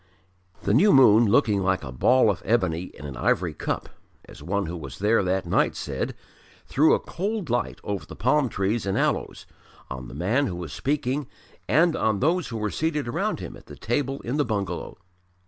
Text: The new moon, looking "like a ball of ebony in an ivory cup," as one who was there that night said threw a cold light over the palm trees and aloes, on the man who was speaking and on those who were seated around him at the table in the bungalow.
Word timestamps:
The 0.63 0.73
new 0.73 0.91
moon, 0.91 1.27
looking 1.27 1.61
"like 1.61 1.83
a 1.83 1.91
ball 1.91 2.31
of 2.31 2.41
ebony 2.43 2.85
in 2.95 3.05
an 3.05 3.15
ivory 3.15 3.53
cup," 3.53 3.87
as 4.25 4.41
one 4.41 4.65
who 4.65 4.75
was 4.75 4.97
there 4.97 5.21
that 5.21 5.45
night 5.45 5.75
said 5.75 6.15
threw 6.65 6.95
a 6.95 6.99
cold 6.99 7.51
light 7.51 7.79
over 7.83 8.07
the 8.07 8.15
palm 8.15 8.49
trees 8.49 8.87
and 8.87 8.97
aloes, 8.97 9.45
on 9.91 10.07
the 10.07 10.15
man 10.15 10.47
who 10.47 10.55
was 10.55 10.73
speaking 10.73 11.27
and 11.67 11.95
on 11.95 12.19
those 12.19 12.47
who 12.47 12.57
were 12.57 12.71
seated 12.71 13.07
around 13.07 13.41
him 13.41 13.55
at 13.55 13.67
the 13.67 13.75
table 13.75 14.21
in 14.21 14.37
the 14.37 14.43
bungalow. 14.45 14.97